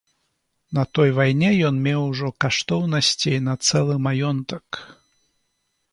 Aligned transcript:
На 0.77 0.85
той 0.99 1.11
вайне 1.17 1.51
ён 1.69 1.75
меў 1.87 2.01
ужо 2.13 2.31
каштоўнасцей 2.45 3.37
на 3.49 3.53
цэлы 3.69 3.95
маёнтак. 4.07 4.85